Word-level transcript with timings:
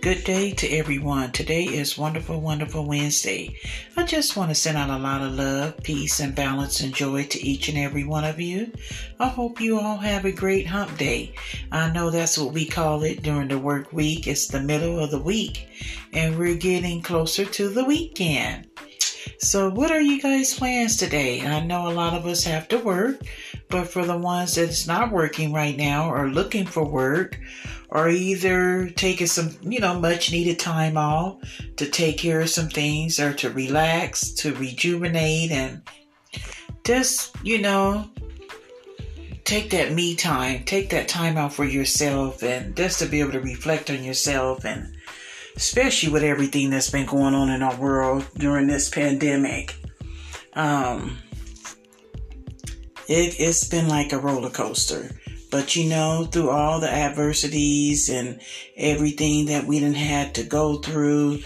Good 0.00 0.24
day 0.24 0.52
to 0.52 0.68
everyone. 0.68 1.30
Today 1.30 1.64
is 1.64 1.98
Wonderful, 1.98 2.40
Wonderful 2.40 2.86
Wednesday. 2.86 3.58
I 3.98 4.04
just 4.04 4.34
want 4.34 4.48
to 4.50 4.54
send 4.54 4.78
out 4.78 4.88
a 4.88 4.96
lot 4.96 5.20
of 5.20 5.34
love, 5.34 5.82
peace, 5.82 6.20
and 6.20 6.34
balance 6.34 6.80
and 6.80 6.94
joy 6.94 7.24
to 7.24 7.46
each 7.46 7.68
and 7.68 7.76
every 7.76 8.04
one 8.04 8.24
of 8.24 8.40
you. 8.40 8.72
I 9.18 9.28
hope 9.28 9.60
you 9.60 9.78
all 9.78 9.98
have 9.98 10.24
a 10.24 10.32
great 10.32 10.66
hump 10.66 10.96
day. 10.96 11.34
I 11.70 11.92
know 11.92 12.08
that's 12.08 12.38
what 12.38 12.54
we 12.54 12.64
call 12.64 13.02
it 13.02 13.22
during 13.22 13.48
the 13.48 13.58
work 13.58 13.92
week. 13.92 14.26
It's 14.26 14.48
the 14.48 14.62
middle 14.62 14.98
of 14.98 15.10
the 15.10 15.20
week, 15.20 15.68
and 16.14 16.38
we're 16.38 16.56
getting 16.56 17.02
closer 17.02 17.44
to 17.44 17.68
the 17.68 17.84
weekend. 17.84 18.68
So, 19.38 19.68
what 19.68 19.90
are 19.90 20.00
you 20.00 20.20
guys' 20.22 20.54
plans 20.54 20.96
today? 20.96 21.46
I 21.46 21.60
know 21.60 21.88
a 21.88 21.92
lot 21.92 22.14
of 22.14 22.24
us 22.24 22.44
have 22.44 22.68
to 22.68 22.78
work, 22.78 23.20
but 23.68 23.86
for 23.86 24.06
the 24.06 24.16
ones 24.16 24.54
that's 24.54 24.86
not 24.86 25.12
working 25.12 25.52
right 25.52 25.76
now 25.76 26.10
or 26.10 26.30
looking 26.30 26.64
for 26.64 26.86
work, 26.86 27.38
or 27.90 28.08
either 28.08 28.88
taking 28.90 29.26
some, 29.26 29.56
you 29.62 29.80
know, 29.80 29.98
much 29.98 30.30
needed 30.30 30.58
time 30.58 30.96
off 30.96 31.38
to 31.76 31.86
take 31.86 32.18
care 32.18 32.40
of 32.40 32.48
some 32.48 32.68
things 32.68 33.18
or 33.18 33.32
to 33.34 33.50
relax, 33.50 34.30
to 34.30 34.54
rejuvenate, 34.54 35.50
and 35.50 35.82
just, 36.84 37.34
you 37.42 37.60
know, 37.60 38.08
take 39.44 39.70
that 39.70 39.92
me 39.92 40.14
time, 40.14 40.62
take 40.64 40.90
that 40.90 41.08
time 41.08 41.36
out 41.36 41.52
for 41.52 41.64
yourself, 41.64 42.42
and 42.42 42.76
just 42.76 43.00
to 43.00 43.06
be 43.06 43.20
able 43.20 43.32
to 43.32 43.40
reflect 43.40 43.90
on 43.90 44.04
yourself, 44.04 44.64
and 44.64 44.94
especially 45.56 46.12
with 46.12 46.22
everything 46.22 46.70
that's 46.70 46.90
been 46.90 47.06
going 47.06 47.34
on 47.34 47.50
in 47.50 47.62
our 47.62 47.76
world 47.76 48.24
during 48.36 48.68
this 48.68 48.88
pandemic. 48.88 49.74
Um, 50.54 51.18
it, 53.08 53.34
it's 53.40 53.66
been 53.68 53.88
like 53.88 54.12
a 54.12 54.18
roller 54.18 54.50
coaster 54.50 55.10
but 55.50 55.76
you 55.76 55.88
know, 55.88 56.24
through 56.30 56.50
all 56.50 56.80
the 56.80 56.90
adversities 56.90 58.08
and 58.08 58.40
everything 58.76 59.46
that 59.46 59.64
we 59.64 59.80
didn't 59.80 59.96
had 59.96 60.34
to 60.36 60.44
go 60.44 60.76
through, 60.76 61.40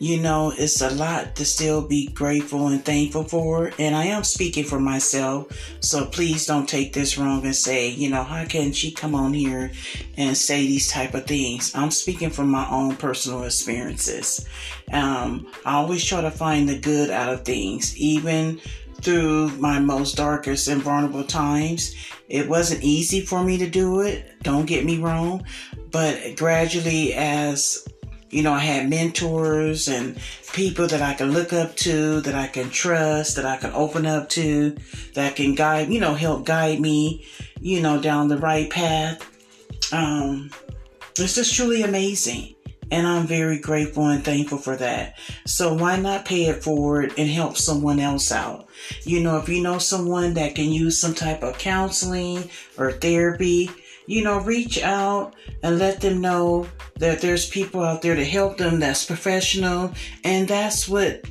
you 0.00 0.18
know, 0.18 0.50
it's 0.56 0.80
a 0.80 0.90
lot 0.90 1.36
to 1.36 1.44
still 1.44 1.86
be 1.86 2.06
grateful 2.08 2.68
and 2.68 2.82
thankful 2.82 3.22
for. 3.24 3.70
And 3.78 3.94
I 3.94 4.06
am 4.06 4.24
speaking 4.24 4.64
for 4.64 4.80
myself. 4.80 5.52
So 5.80 6.06
please 6.06 6.46
don't 6.46 6.66
take 6.66 6.94
this 6.94 7.18
wrong 7.18 7.44
and 7.44 7.54
say, 7.54 7.90
you 7.90 8.08
know, 8.08 8.22
how 8.22 8.46
can 8.46 8.72
she 8.72 8.92
come 8.92 9.14
on 9.14 9.34
here 9.34 9.70
and 10.16 10.34
say 10.34 10.66
these 10.66 10.90
type 10.90 11.12
of 11.12 11.26
things? 11.26 11.74
I'm 11.74 11.90
speaking 11.90 12.30
from 12.30 12.48
my 12.48 12.66
own 12.70 12.96
personal 12.96 13.44
experiences. 13.44 14.48
Um, 14.90 15.52
I 15.66 15.74
always 15.74 16.02
try 16.02 16.22
to 16.22 16.30
find 16.30 16.66
the 16.66 16.78
good 16.78 17.10
out 17.10 17.34
of 17.34 17.44
things, 17.44 17.94
even 17.98 18.58
through 19.02 19.48
my 19.58 19.78
most 19.78 20.16
darkest 20.16 20.68
and 20.68 20.82
vulnerable 20.82 21.24
times. 21.24 21.94
It 22.28 22.48
wasn't 22.48 22.82
easy 22.82 23.20
for 23.20 23.42
me 23.42 23.58
to 23.58 23.68
do 23.68 24.00
it, 24.00 24.42
don't 24.42 24.66
get 24.66 24.84
me 24.84 24.98
wrong, 24.98 25.44
but 25.90 26.36
gradually 26.36 27.14
as 27.14 27.86
you 28.30 28.44
know, 28.44 28.52
I 28.52 28.60
had 28.60 28.88
mentors 28.88 29.88
and 29.88 30.16
people 30.52 30.86
that 30.86 31.02
I 31.02 31.14
can 31.14 31.32
look 31.32 31.52
up 31.52 31.74
to, 31.76 32.20
that 32.20 32.34
I 32.34 32.46
can 32.46 32.70
trust, 32.70 33.36
that 33.36 33.44
I 33.44 33.56
can 33.56 33.72
open 33.72 34.06
up 34.06 34.28
to, 34.30 34.76
that 35.14 35.36
can 35.36 35.54
guide, 35.54 35.88
you 35.88 36.00
know, 36.00 36.14
help 36.14 36.46
guide 36.46 36.80
me, 36.80 37.26
you 37.60 37.80
know, 37.80 38.00
down 38.00 38.28
the 38.28 38.38
right 38.38 38.70
path. 38.70 39.26
Um, 39.92 40.50
it's 41.18 41.34
just 41.34 41.54
truly 41.54 41.82
amazing. 41.82 42.54
And 42.90 43.06
I'm 43.06 43.26
very 43.26 43.58
grateful 43.58 44.06
and 44.06 44.24
thankful 44.24 44.58
for 44.58 44.76
that. 44.76 45.18
So 45.46 45.74
why 45.74 45.96
not 45.96 46.24
pay 46.24 46.46
it 46.46 46.62
forward 46.62 47.14
and 47.16 47.28
help 47.28 47.56
someone 47.56 48.00
else 48.00 48.32
out? 48.32 48.68
You 49.04 49.20
know, 49.20 49.38
if 49.38 49.48
you 49.48 49.62
know 49.62 49.78
someone 49.78 50.34
that 50.34 50.54
can 50.54 50.72
use 50.72 51.00
some 51.00 51.14
type 51.14 51.42
of 51.42 51.58
counseling 51.58 52.50
or 52.76 52.92
therapy, 52.92 53.70
you 54.06 54.24
know, 54.24 54.40
reach 54.40 54.82
out 54.82 55.36
and 55.62 55.78
let 55.78 56.00
them 56.00 56.20
know 56.20 56.66
that 56.98 57.20
there's 57.20 57.48
people 57.48 57.82
out 57.82 58.02
there 58.02 58.16
to 58.16 58.24
help 58.24 58.58
them 58.58 58.80
that's 58.80 59.04
professional 59.04 59.92
and 60.24 60.48
that's 60.48 60.88
what 60.88 61.24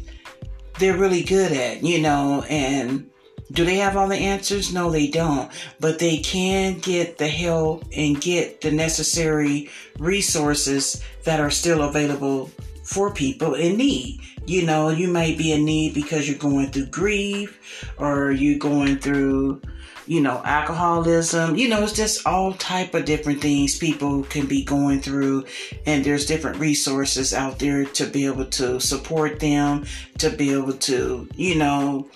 they're 0.80 0.98
really 0.98 1.24
good 1.24 1.52
at, 1.52 1.84
you 1.84 2.00
know, 2.00 2.44
and 2.50 3.09
do 3.52 3.66
they 3.66 3.78
have 3.78 3.98
all 3.98 4.08
the 4.08 4.16
answers? 4.16 4.74
No, 4.74 4.92
they 4.92 5.08
don't. 5.08 5.52
But 5.80 6.00
they 6.00 6.18
can 6.18 6.80
get 6.80 7.18
the 7.18 7.28
help 7.28 7.84
and 7.96 8.22
get 8.22 8.62
the 8.62 8.72
necessary 8.72 9.70
resources 9.98 11.04
that 11.24 11.40
are 11.40 11.50
still 11.50 11.82
available 11.82 12.52
for 12.84 13.14
people 13.14 13.56
in 13.56 13.78
need. 13.78 14.20
You 14.46 14.66
know, 14.66 14.90
you 14.90 15.08
might 15.08 15.38
be 15.38 15.52
in 15.52 15.66
need 15.66 15.94
because 15.94 16.28
you're 16.28 16.38
going 16.38 16.72
through 16.72 16.88
grief 16.88 17.92
or 17.98 18.32
you're 18.32 18.58
going 18.58 18.98
through, 18.98 19.62
you 20.08 20.22
know, 20.22 20.42
alcoholism. 20.44 21.56
You 21.56 21.70
know, 21.70 21.84
it's 21.84 21.94
just 21.94 22.26
all 22.26 22.54
type 22.54 22.96
of 22.96 23.06
different 23.06 23.42
things 23.42 23.78
people 23.78 24.24
can 24.24 24.48
be 24.48 24.64
going 24.64 25.02
through 25.02 25.46
and 25.86 26.04
there's 26.04 26.26
different 26.26 26.58
resources 26.58 27.34
out 27.34 27.60
there 27.60 27.86
to 27.86 28.06
be 28.06 28.26
able 28.26 28.46
to 28.46 28.80
support 28.80 29.40
them, 29.40 29.86
to 30.18 30.32
be 30.32 30.52
able 30.54 30.74
to, 30.74 31.28
you 31.36 31.56
know, 31.56 32.10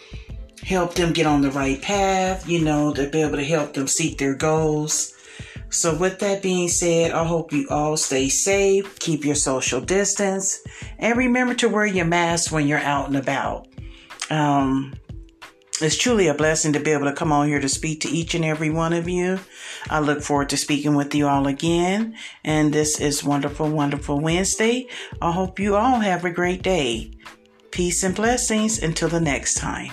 help 0.64 0.96
them 0.96 1.14
get 1.14 1.26
on 1.26 1.42
the 1.42 1.52
right 1.52 1.82
path, 1.82 2.48
you 2.48 2.60
know, 2.64 2.94
to 2.94 3.10
be 3.10 3.22
able 3.22 3.38
to 3.38 3.44
help 3.44 3.74
them 3.74 3.88
seek 3.88 4.18
their 4.18 4.36
goals. 4.36 5.14
So, 5.70 5.98
with 5.98 6.20
that 6.20 6.44
being 6.44 6.68
said, 6.68 7.12
I 7.12 7.24
hope 7.26 7.52
you 7.52 7.68
all 7.70 7.98
stay 7.98 8.30
safe, 8.30 9.00
keep 9.00 9.26
your 9.26 9.36
social 9.36 9.82
distance, 9.82 10.62
and 11.00 11.18
remember 11.18 11.56
to 11.56 11.70
wear 11.70 11.88
your 11.88 12.06
mask 12.06 12.52
when 12.52 12.68
you're 12.68 12.78
out 12.78 13.08
and 13.08 13.18
about. 13.18 13.68
Um, 14.30 14.94
it's 15.82 15.98
truly 15.98 16.28
a 16.28 16.36
blessing 16.36 16.74
to 16.74 16.80
be 16.80 16.92
able 16.92 17.06
to 17.06 17.14
come 17.14 17.32
on 17.32 17.48
here 17.48 17.60
to 17.60 17.68
speak 17.68 18.02
to 18.02 18.10
each 18.10 18.36
and 18.36 18.46
every 18.46 18.70
one 18.70 18.94
of 18.94 19.10
you. 19.10 19.40
I 19.90 20.00
look 20.00 20.22
forward 20.22 20.50
to 20.50 20.58
speaking 20.58 20.94
with 20.94 21.16
you 21.16 21.28
all 21.28 21.48
again. 21.48 22.16
And 22.44 22.72
this 22.72 23.02
is 23.02 23.24
Wonderful, 23.24 23.70
Wonderful 23.70 24.20
Wednesday. 24.20 24.88
I 25.22 25.32
hope 25.32 25.60
you 25.60 25.76
all 25.76 26.00
have 26.00 26.24
a 26.24 26.30
great 26.30 26.62
day. 26.62 27.12
Peace 27.72 28.04
and 28.04 28.16
blessings 28.16 28.82
until 28.82 29.10
the 29.10 29.20
next 29.20 29.56
time. 29.56 29.92